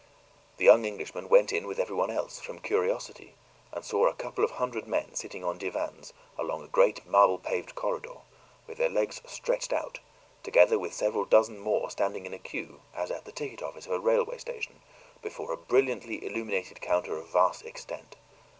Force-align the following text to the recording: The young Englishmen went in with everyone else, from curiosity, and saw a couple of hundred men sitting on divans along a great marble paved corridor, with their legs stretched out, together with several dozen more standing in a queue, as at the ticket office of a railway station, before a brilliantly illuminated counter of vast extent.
The 0.57 0.65
young 0.65 0.83
Englishmen 0.83 1.29
went 1.29 1.53
in 1.53 1.67
with 1.67 1.77
everyone 1.77 2.09
else, 2.09 2.39
from 2.39 2.57
curiosity, 2.57 3.35
and 3.71 3.85
saw 3.85 4.07
a 4.07 4.15
couple 4.15 4.43
of 4.43 4.49
hundred 4.49 4.87
men 4.87 5.13
sitting 5.13 5.43
on 5.43 5.59
divans 5.59 6.11
along 6.39 6.63
a 6.63 6.67
great 6.67 7.05
marble 7.05 7.37
paved 7.37 7.75
corridor, 7.75 8.21
with 8.65 8.79
their 8.79 8.89
legs 8.89 9.21
stretched 9.27 9.71
out, 9.71 9.99
together 10.41 10.79
with 10.79 10.95
several 10.95 11.25
dozen 11.25 11.59
more 11.59 11.91
standing 11.91 12.25
in 12.25 12.33
a 12.33 12.39
queue, 12.39 12.81
as 12.95 13.11
at 13.11 13.25
the 13.25 13.31
ticket 13.31 13.61
office 13.61 13.85
of 13.85 13.91
a 13.91 13.99
railway 13.99 14.39
station, 14.39 14.81
before 15.21 15.51
a 15.51 15.55
brilliantly 15.57 16.25
illuminated 16.25 16.81
counter 16.81 17.15
of 17.15 17.27
vast 17.27 17.63
extent. 17.63 18.15